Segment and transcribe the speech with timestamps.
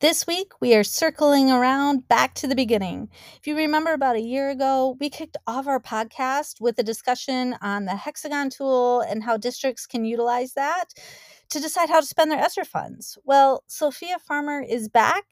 [0.00, 3.10] This week, we are circling around back to the beginning.
[3.36, 7.54] If you remember about a year ago, we kicked off our podcast with a discussion
[7.60, 10.94] on the hexagon tool and how districts can utilize that
[11.50, 13.18] to decide how to spend their ESSER funds.
[13.24, 15.24] Well, Sophia Farmer is back.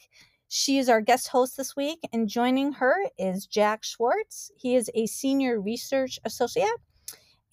[0.49, 4.53] She is our guest host this week, and joining her is Jack Schwartz.
[4.59, 6.69] He is a senior research associate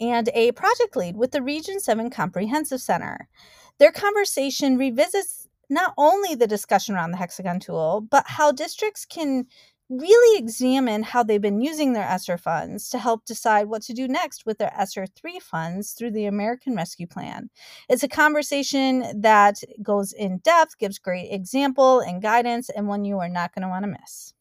[0.02, 3.30] and a project lead with the Region 7 Comprehensive Center.
[3.78, 9.46] Their conversation revisits not only the discussion around the hexagon tool, but how districts can
[9.90, 14.08] really examine how they've been using their ESSER funds to help decide what to do
[14.08, 17.50] next with their ESSER 3 funds through the American Rescue Plan.
[17.88, 23.20] It's a conversation that goes in depth, gives great example and guidance, and one you
[23.20, 24.34] are not going to want to miss.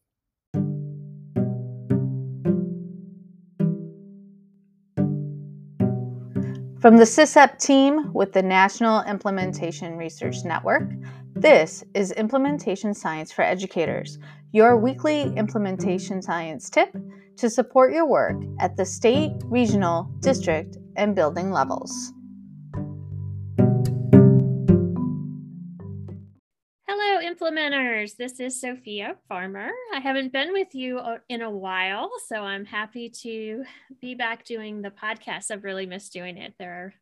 [6.85, 10.83] From the SISEP team with the National Implementation Research Network,
[11.33, 14.19] this is Implementation Science for Educators,
[14.51, 16.95] your weekly implementation science tip
[17.37, 22.13] to support your work at the state, regional, district, and building levels.
[27.35, 28.15] Implementers.
[28.15, 29.69] This is Sophia Farmer.
[29.93, 33.63] I haven't been with you uh, in a while, so I'm happy to
[34.01, 35.51] be back doing the podcast.
[35.51, 36.53] I've really missed doing it.
[36.57, 36.93] They're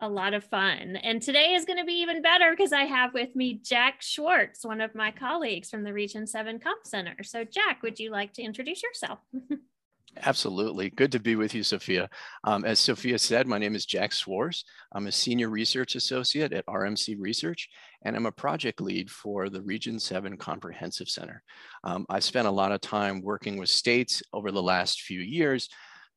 [0.00, 0.96] a lot of fun.
[0.96, 4.64] And today is going to be even better because I have with me Jack Schwartz,
[4.64, 7.22] one of my colleagues from the Region 7 Comp Center.
[7.22, 9.20] So, Jack, would you like to introduce yourself?
[10.16, 10.90] Absolutely.
[10.90, 12.08] Good to be with you, Sophia.
[12.44, 14.64] Um, as Sophia said, my name is Jack Schwartz.
[14.92, 17.68] I'm a senior research associate at RMC Research,
[18.02, 21.42] and I'm a project lead for the Region 7 Comprehensive Center.
[21.84, 25.68] Um, I've spent a lot of time working with states over the last few years,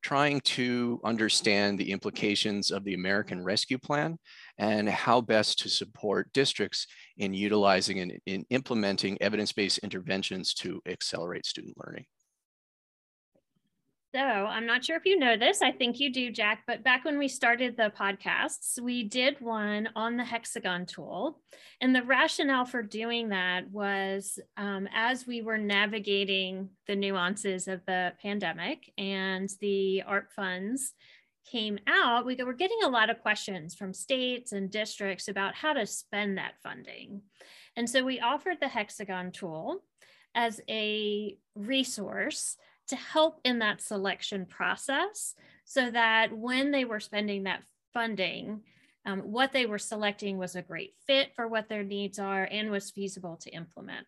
[0.02, 4.18] trying to understand the implications of the American Rescue Plan
[4.58, 11.46] and how best to support districts in utilizing and in implementing evidence-based interventions to accelerate
[11.46, 12.06] student learning.
[14.16, 15.64] So I'm not sure if you know this.
[15.64, 16.66] I think you do, Jack.
[16.68, 21.41] But back when we started the podcasts, we did one on the hexagon tool.
[21.81, 27.81] And the rationale for doing that was um, as we were navigating the nuances of
[27.88, 30.94] the pandemic and the ARP funds
[31.52, 35.73] came out, we were getting a lot of questions from states and districts about how
[35.73, 37.23] to spend that funding.
[37.75, 39.84] And so we offered the hexagon tool
[40.35, 42.57] as a resource
[42.88, 45.36] to help in that selection process
[45.66, 47.64] so that when they were spending that
[47.94, 48.62] funding,
[49.06, 52.72] um, what they were selecting was a great fit for what their needs are and
[52.72, 54.06] was feasible to implement.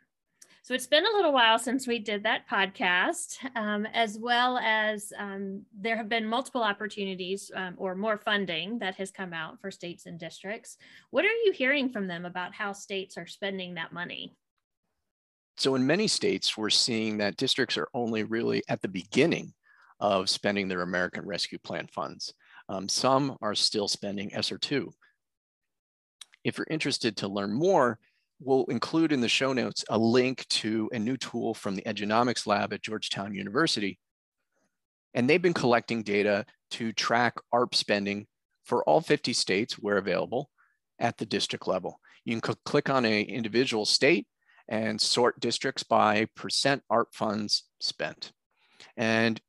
[0.65, 5.13] So it's been a little while since we did that podcast, um, as well as
[5.15, 9.69] um, there have been multiple opportunities um, or more funding that has come out for
[9.69, 10.77] states and districts.
[11.11, 14.33] What are you hearing from them about how states are spending that money?
[15.57, 19.53] So in many states, we're seeing that districts are only really at the beginning
[19.99, 22.33] of spending their American Rescue Plan funds.
[22.67, 24.91] Um, some are still spending ESSER 2.
[26.43, 27.99] If you're interested to learn more,
[28.41, 32.45] we'll include in the show notes a link to a new tool from the Edunomics
[32.45, 33.97] Lab at Georgetown University.
[35.13, 38.27] And they've been collecting data to track ARP spending
[38.65, 40.49] for all 50 states where available
[40.99, 41.99] at the district level.
[42.25, 44.27] You can click on an individual state
[44.67, 48.31] and sort districts by percent ARP funds spent.
[48.97, 49.39] And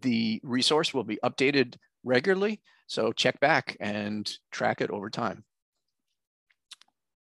[0.00, 5.44] the resource will be updated regularly, so check back and track it over time.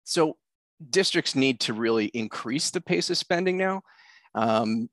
[0.03, 0.37] So
[0.89, 3.81] districts need to really increase the pace of spending now.
[4.35, 4.89] Um,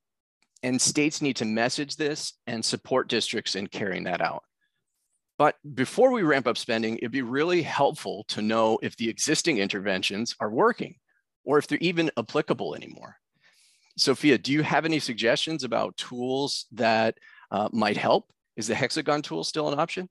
[0.62, 4.43] and states need to message this and support districts in carrying that out.
[5.37, 9.59] But before we ramp up spending, it'd be really helpful to know if the existing
[9.59, 10.97] interventions are working
[11.44, 13.16] or if they're even applicable anymore.
[13.97, 17.19] Sophia, do you have any suggestions about tools that
[17.50, 18.32] uh, might help?
[18.56, 20.09] Is the hexagon tool still an option?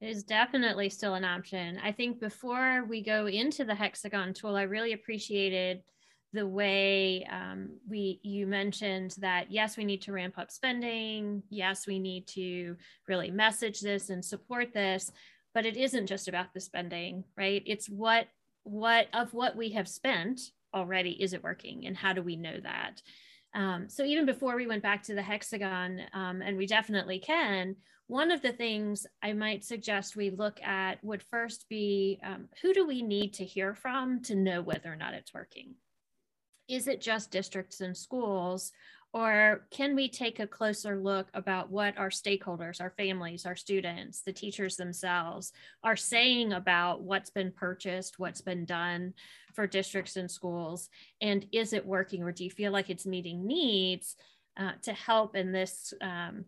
[0.00, 1.78] It is definitely still an option.
[1.82, 5.82] I think before we go into the hexagon tool, I really appreciated
[6.32, 11.86] the way um, we you mentioned that yes we need to ramp up spending yes
[11.86, 12.76] we need to
[13.08, 15.10] really message this and support this
[15.54, 18.28] but it isn't just about the spending right it's what
[18.70, 20.40] what of what we have spent
[20.74, 23.02] already is it working and how do we know that
[23.54, 27.74] um, so even before we went back to the hexagon um, and we definitely can
[28.06, 32.72] one of the things i might suggest we look at would first be um, who
[32.72, 35.74] do we need to hear from to know whether or not it's working
[36.70, 38.72] is it just districts and schools?
[39.12, 44.22] Or can we take a closer look about what our stakeholders, our families, our students,
[44.22, 45.52] the teachers themselves
[45.82, 49.14] are saying about what's been purchased, what's been done
[49.54, 50.88] for districts and schools?
[51.20, 54.14] And is it working or do you feel like it's meeting needs
[54.56, 56.44] uh, to help in this um,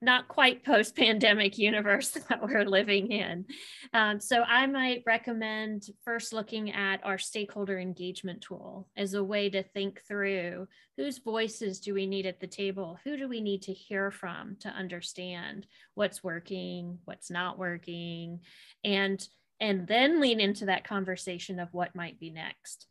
[0.00, 3.46] not quite post pandemic universe that we're living in.
[3.92, 9.50] Um, so I might recommend first looking at our stakeholder engagement tool as a way
[9.50, 12.98] to think through whose voices do we need at the table?
[13.04, 18.40] Who do we need to hear from to understand what's working, what's not working,
[18.84, 19.26] and
[19.60, 22.86] and then lean into that conversation of what might be next.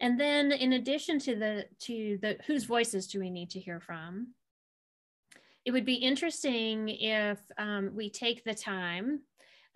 [0.00, 3.78] And then in addition to the to the whose voices do we need to hear
[3.78, 4.34] from?
[5.64, 9.20] It would be interesting if um, we take the time,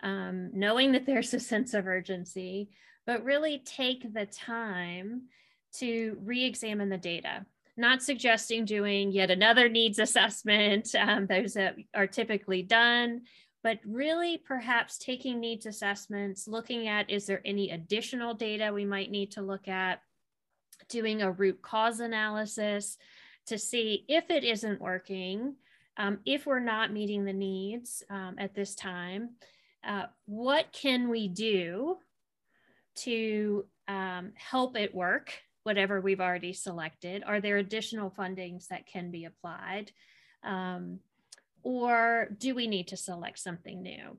[0.03, 2.69] um, knowing that there's a sense of urgency,
[3.05, 5.23] but really take the time
[5.75, 7.45] to re examine the data.
[7.77, 13.21] Not suggesting doing yet another needs assessment, um, those that are typically done,
[13.63, 19.11] but really perhaps taking needs assessments, looking at is there any additional data we might
[19.11, 20.01] need to look at,
[20.89, 22.97] doing a root cause analysis
[23.47, 25.55] to see if it isn't working,
[25.97, 29.31] um, if we're not meeting the needs um, at this time,
[29.85, 31.97] uh, what can we do
[32.95, 35.33] to um, help it work,
[35.63, 37.23] whatever we've already selected?
[37.25, 39.91] Are there additional fundings that can be applied?
[40.43, 40.99] Um,
[41.63, 44.17] or do we need to select something new?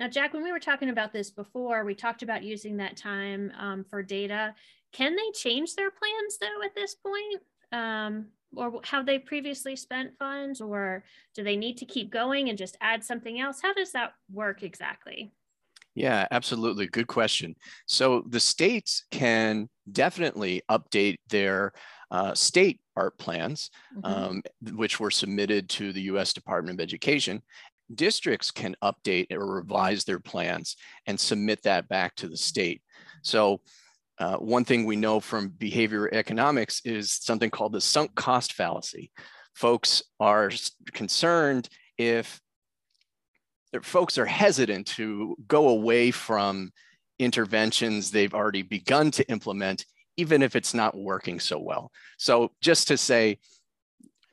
[0.00, 3.52] Now, Jack, when we were talking about this before, we talked about using that time
[3.58, 4.54] um, for data.
[4.92, 7.42] Can they change their plans though at this point?
[8.54, 11.04] Or have they previously spent funds or
[11.34, 13.60] do they need to keep going and just add something else?
[13.62, 15.32] How does that work exactly?
[15.94, 16.86] Yeah absolutely.
[16.86, 17.54] Good question.
[17.86, 21.72] So the states can definitely update their
[22.10, 24.04] uh, state ARP plans mm-hmm.
[24.04, 24.42] um,
[24.74, 27.42] which were submitted to the u.s department of education.
[27.94, 30.76] Districts can update or revise their plans
[31.06, 32.82] and submit that back to the state.
[33.22, 33.60] So
[34.18, 39.10] uh, one thing we know from behavior economics is something called the sunk cost fallacy.
[39.54, 40.50] Folks are
[40.92, 41.68] concerned
[41.98, 42.40] if
[43.82, 46.70] folks are hesitant to go away from
[47.18, 49.86] interventions they've already begun to implement,
[50.16, 51.90] even if it's not working so well.
[52.18, 53.38] So just to say,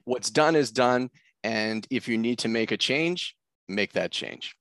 [0.03, 1.09] what's done is done.
[1.43, 3.35] And if you need to make a change,
[3.67, 4.55] make that change.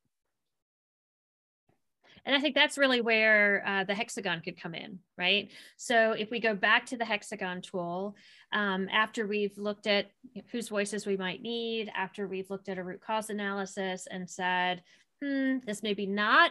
[2.28, 5.50] And I think that's really where uh, the hexagon could come in, right?
[5.78, 8.16] So if we go back to the hexagon tool,
[8.52, 10.10] um, after we've looked at
[10.52, 14.82] whose voices we might need, after we've looked at a root cause analysis and said,
[15.22, 16.50] hmm, this maybe not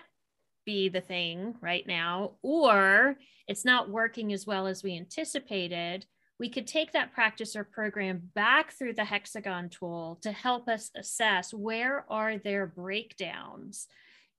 [0.66, 3.16] be the thing right now, or
[3.48, 6.08] it's not working as well as we anticipated,
[6.40, 10.90] we could take that practice or program back through the hexagon tool to help us
[10.98, 13.86] assess where are there breakdowns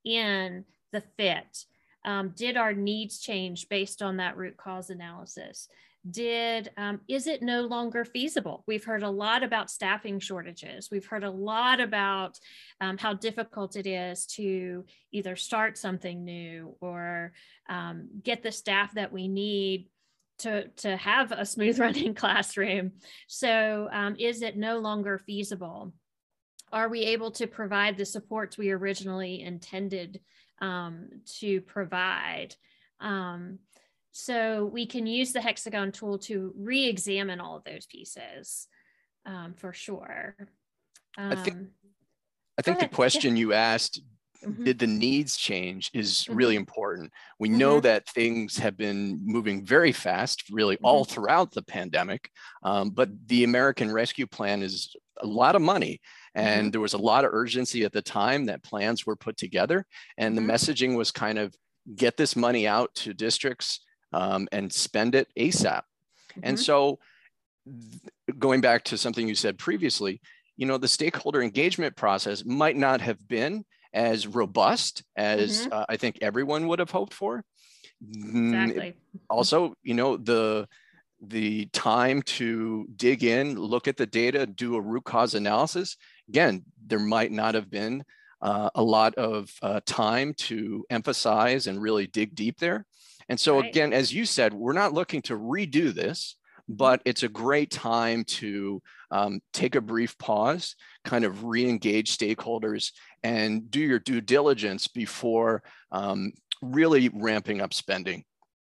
[0.05, 1.65] in the fit?
[2.05, 5.69] Um, did our needs change based on that root cause analysis?
[6.09, 8.63] Did um, is it no longer feasible?
[8.67, 10.89] We've heard a lot about staffing shortages.
[10.91, 12.39] We've heard a lot about
[12.81, 17.33] um, how difficult it is to either start something new or
[17.69, 19.89] um, get the staff that we need
[20.39, 22.93] to, to have a smooth running classroom.
[23.27, 25.93] So, um, is it no longer feasible?
[26.73, 30.21] Are we able to provide the supports we originally intended
[30.61, 31.09] um,
[31.39, 32.55] to provide.
[33.01, 33.59] Um,
[34.11, 38.67] so we can use the hexagon tool to re-examine all of those pieces
[39.27, 40.37] um, for sure.
[41.17, 41.69] I think, um,
[42.59, 43.41] I think the question yeah.
[43.41, 44.01] you asked,
[44.45, 44.65] mm-hmm.
[44.65, 46.35] did the needs change is mm-hmm.
[46.35, 47.13] really important.
[47.39, 47.59] We mm-hmm.
[47.59, 51.13] know that things have been moving very fast, really all mm-hmm.
[51.13, 52.31] throughout the pandemic,
[52.63, 56.01] um, but the American Rescue Plan is a lot of money
[56.35, 56.71] and mm-hmm.
[56.71, 59.85] there was a lot of urgency at the time that plans were put together.
[60.17, 60.51] And the mm-hmm.
[60.51, 61.55] messaging was kind of
[61.97, 63.81] get this money out to districts
[64.13, 65.83] um, and spend it ASAP.
[66.43, 67.01] And so,
[68.39, 70.21] going back to something you said previously,
[70.57, 75.73] you know, the stakeholder engagement process might not have been as robust as mm-hmm.
[75.73, 77.45] uh, I think everyone would have hoped for.
[78.05, 78.95] Mm, exactly.
[79.29, 80.69] Also, you know, the
[81.21, 85.97] the time to dig in, look at the data, do a root cause analysis
[86.29, 88.05] again, there might not have been
[88.41, 92.87] uh, a lot of uh, time to emphasize and really dig deep there.
[93.29, 93.69] And so, right.
[93.69, 96.37] again, as you said, we're not looking to redo this,
[96.69, 102.17] but it's a great time to um, take a brief pause, kind of re engage
[102.17, 108.25] stakeholders, and do your due diligence before um, really ramping up spending.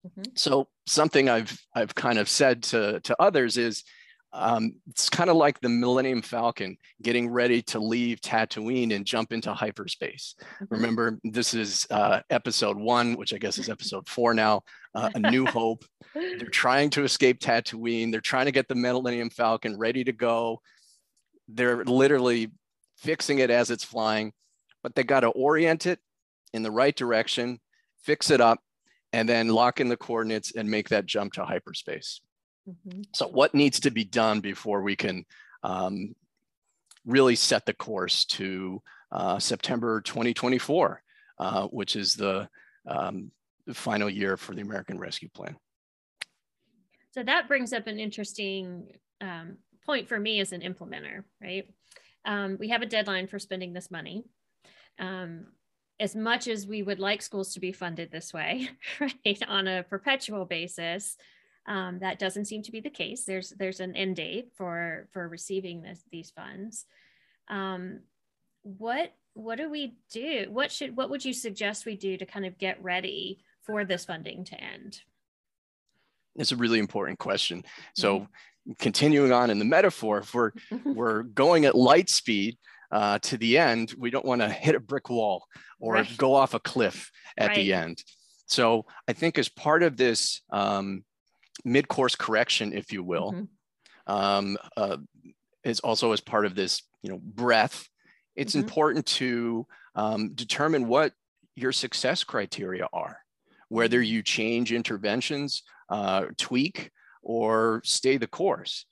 [0.05, 0.31] Mm-hmm.
[0.35, 3.83] So something I've I've kind of said to to others is
[4.35, 9.31] um, it's kind of like the Millennium Falcon getting ready to leave Tatooine and jump
[9.31, 10.35] into hyperspace.
[10.39, 10.65] Mm-hmm.
[10.69, 14.63] Remember, this is uh, episode one, which I guess is episode four now,
[14.93, 15.85] uh, A New Hope.
[16.13, 18.11] They're trying to escape Tatooine.
[18.11, 20.61] They're trying to get the Millennium Falcon ready to go.
[21.47, 22.51] They're literally
[22.97, 24.33] fixing it as it's flying,
[24.83, 25.99] but they got to orient it
[26.53, 27.59] in the right direction,
[28.03, 28.59] fix it up,
[29.13, 32.19] and then lock in the coordinates and make that jump to hyperspace.
[32.69, 33.01] Mm-hmm.
[33.13, 35.25] So what needs to be done before we can
[35.63, 36.15] um,
[37.05, 38.81] really set the course to
[39.11, 41.01] uh, September 2024,
[41.39, 42.49] uh, which is the,
[42.87, 43.31] um,
[43.73, 45.55] final year for the American Rescue Plan.
[47.11, 48.87] So that brings up an interesting
[49.21, 51.67] um, point for me as an implementer, right?
[52.25, 54.23] Um, we have a deadline for spending this money.
[54.99, 55.47] Um,
[55.99, 58.69] as much as we would like schools to be funded this way,
[58.99, 61.15] right, on a perpetual basis,
[61.67, 63.25] um, that doesn't seem to be the case.
[63.25, 66.85] There's there's an end date for for receiving this, these funds.
[67.49, 68.01] Um,
[68.63, 70.47] what what do we do?
[70.49, 74.05] What should what would you suggest we do to kind of get ready for this
[74.05, 75.01] funding to end?
[76.35, 77.63] It's a really important question.
[77.95, 78.73] So, mm-hmm.
[78.79, 80.51] continuing on in the metaphor, if we're
[80.85, 82.57] we're going at light speed
[82.91, 85.45] uh, to the end, we don't want to hit a brick wall
[85.79, 86.17] or right.
[86.17, 87.55] go off a cliff at right.
[87.55, 88.03] the end.
[88.45, 91.03] So, I think as part of this um,
[91.63, 94.13] mid-course correction, if you will, mm-hmm.
[94.13, 94.97] um, uh,
[95.63, 97.87] is also as part of this, you know, breath.
[98.35, 98.63] It's mm-hmm.
[98.63, 101.13] important to um, determine what
[101.55, 103.19] your success criteria are,
[103.69, 104.13] whether mm-hmm.
[104.13, 108.85] you change interventions, uh, tweak, or stay the course.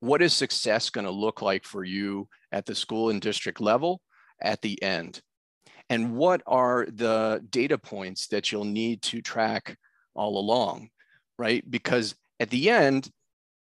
[0.00, 4.02] What is success going to look like for you at the school and district level
[4.42, 5.20] at the end?
[5.88, 9.78] And what are the data points that you'll need to track
[10.14, 10.90] all along?
[11.38, 11.68] Right?
[11.68, 13.10] Because at the end,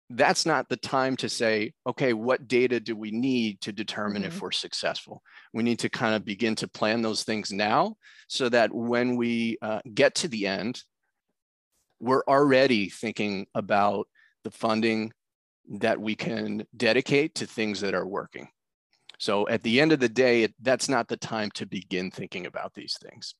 [0.09, 4.31] that's not the time to say, okay, what data do we need to determine mm-hmm.
[4.31, 5.21] if we're successful?
[5.53, 7.95] We need to kind of begin to plan those things now
[8.27, 10.83] so that when we uh, get to the end,
[11.99, 14.07] we're already thinking about
[14.43, 15.11] the funding
[15.69, 18.47] that we can dedicate to things that are working.
[19.17, 22.45] So at the end of the day, it, that's not the time to begin thinking
[22.45, 23.33] about these things.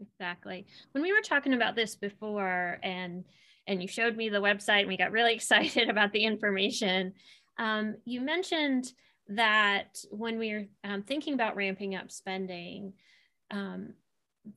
[0.00, 0.66] Exactly.
[0.92, 3.24] When we were talking about this before and
[3.66, 7.14] and you showed me the website and we got really excited about the information.
[7.58, 8.92] Um, you mentioned
[9.28, 12.92] that when we are um, thinking about ramping up spending,
[13.50, 13.94] um,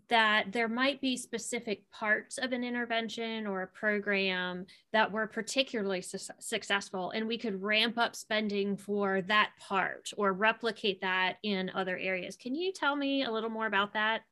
[0.10, 6.02] that there might be specific parts of an intervention or a program that were particularly
[6.02, 11.72] su- successful, and we could ramp up spending for that part or replicate that in
[11.74, 12.36] other areas.
[12.36, 14.24] Can you tell me a little more about that?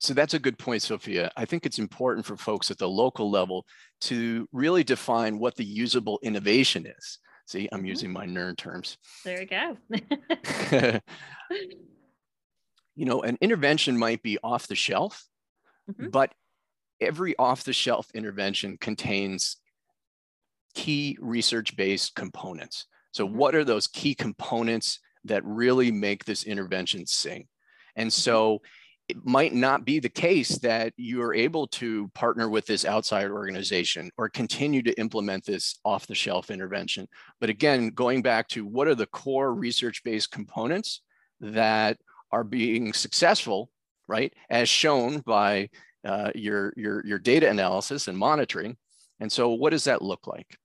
[0.00, 1.30] So that's a good point, Sophia.
[1.36, 3.66] I think it's important for folks at the local level
[4.02, 7.18] to really define what the usable innovation is.
[7.46, 7.86] See, I'm mm-hmm.
[7.86, 8.98] using my NIRN terms.
[9.24, 9.76] There you go.
[12.94, 15.24] you know, an intervention might be off the shelf,
[15.90, 16.10] mm-hmm.
[16.10, 16.32] but
[17.00, 19.56] every off the shelf intervention contains
[20.74, 22.86] key research based components.
[23.12, 23.36] So, mm-hmm.
[23.36, 27.48] what are those key components that really make this intervention sing?
[27.96, 28.20] And mm-hmm.
[28.20, 28.60] so,
[29.08, 33.30] it might not be the case that you are able to partner with this outside
[33.30, 37.08] organization or continue to implement this off the shelf intervention.
[37.40, 41.00] But again, going back to what are the core research based components
[41.40, 41.96] that
[42.30, 43.70] are being successful,
[44.08, 44.32] right?
[44.50, 45.70] As shown by
[46.04, 48.76] uh, your, your, your data analysis and monitoring.
[49.20, 50.58] And so, what does that look like?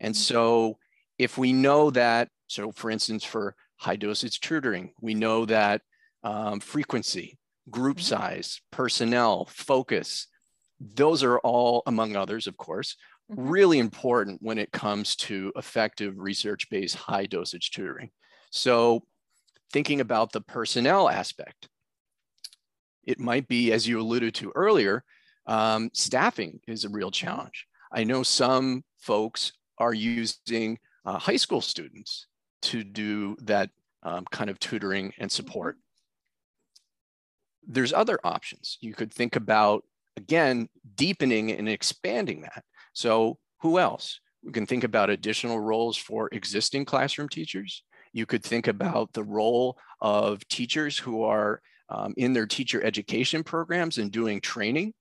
[0.00, 0.20] And mm-hmm.
[0.20, 0.78] so,
[1.18, 5.82] if we know that, so for instance, for high dosage tutoring, we know that
[6.22, 7.38] um, frequency
[7.70, 8.04] group mm-hmm.
[8.04, 10.26] size, personnel, focus.
[10.80, 12.96] Those are all, among others, of course,
[13.30, 13.48] mm-hmm.
[13.48, 18.10] really important when it comes to effective research based high dosage tutoring.
[18.50, 19.02] So,
[19.72, 21.68] thinking about the personnel aspect,
[23.04, 25.04] it might be, as you alluded to earlier,
[25.46, 27.26] um, staffing is a real mm-hmm.
[27.26, 27.66] challenge.
[27.92, 32.26] I know some folks are using uh, high school students
[32.60, 33.70] to do that
[34.02, 35.76] um, kind of tutoring and support
[37.66, 38.78] there's other options.
[38.80, 39.84] You could think about,
[40.16, 42.64] again, deepening and expanding that.
[42.92, 44.20] So who else?
[44.44, 47.82] We can think about additional roles for existing classroom teachers.
[48.12, 51.60] You could think about the role of teachers who are
[51.90, 54.94] um, in their teacher education programs and doing training,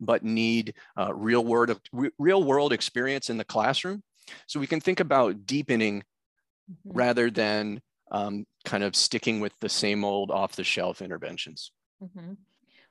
[0.00, 1.80] but need uh, real, world,
[2.18, 4.02] real world experience in the classroom.
[4.46, 6.98] So we can think about deepening mm-hmm.
[6.98, 11.72] rather than um, kind of sticking with the same old off the shelf interventions.
[12.02, 12.32] Mm-hmm.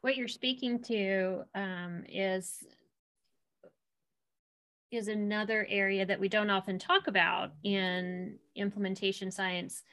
[0.02, 2.64] What you're speaking to um, is
[4.92, 9.84] is another area that we don't often talk about in implementation science.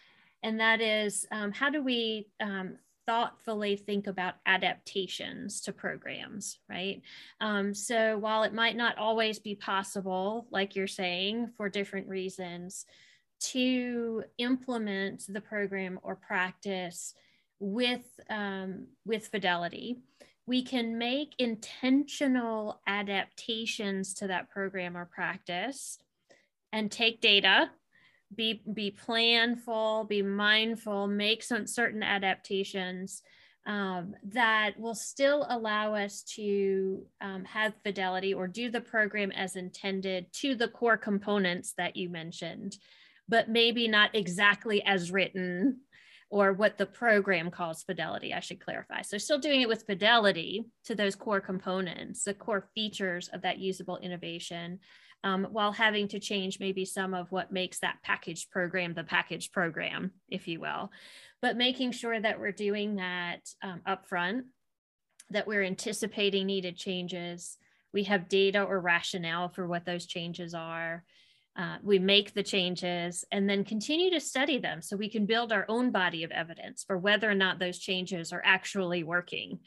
[0.42, 7.02] And that is um, how do we um, thoughtfully think about adaptations to programs, right?
[7.40, 12.86] Um, so while it might not always be possible, like you're saying, for different reasons,
[13.38, 17.14] to implement the program or practice
[17.58, 19.98] with um, with fidelity.
[20.46, 25.98] We can make intentional adaptations to that program or practice
[26.72, 27.70] and take data
[28.34, 33.22] be be planful be mindful make some certain adaptations
[33.66, 39.56] um, that will still allow us to um, have fidelity or do the program as
[39.56, 42.76] intended to the core components that you mentioned
[43.28, 45.80] but maybe not exactly as written
[46.28, 49.02] or what the program calls fidelity, I should clarify.
[49.02, 53.58] So, still doing it with fidelity to those core components, the core features of that
[53.58, 54.80] usable innovation,
[55.24, 59.50] um, while having to change maybe some of what makes that package program the package
[59.52, 60.90] program, if you will.
[61.42, 64.42] But making sure that we're doing that um, upfront,
[65.30, 67.58] that we're anticipating needed changes,
[67.92, 71.04] we have data or rationale for what those changes are
[71.56, 75.52] uh, we make the changes and then continue to study them so we can build
[75.52, 79.58] our own body of evidence for whether or not those changes are actually working.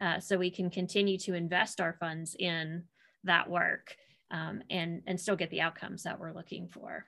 [0.00, 2.82] Uh, so we can continue to invest our funds in
[3.24, 3.96] that work
[4.30, 7.06] um, and, and still get the outcomes that we're looking for.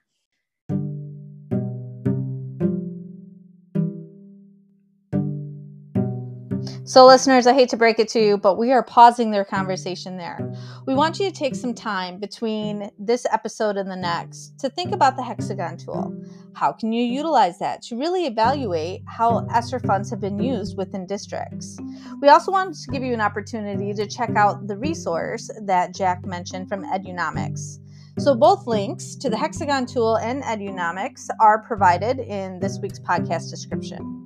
[6.98, 8.42] So, listeners, I hate to break it to you, mm.
[8.42, 9.50] but we are pausing their mm.
[9.50, 10.52] conversation there.
[10.84, 14.90] We want you to take some time between this episode and the next to think
[14.90, 16.12] about the hexagon tool.
[16.54, 21.06] How can you utilize that to really evaluate how ESSER funds have been used within
[21.06, 21.78] districts?
[22.20, 26.26] We also wanted to give you an opportunity to check out the resource that Jack
[26.26, 27.78] mentioned from Edunomics.
[28.18, 33.50] So, both links to the Hexagon tool and Edunomics are provided in this week's podcast
[33.50, 34.17] description.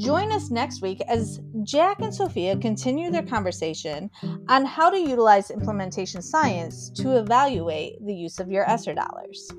[0.00, 4.10] Join us next week as Jack and Sophia continue their conversation
[4.48, 9.50] on how to utilize implementation science to evaluate the use of your ESSER dollars.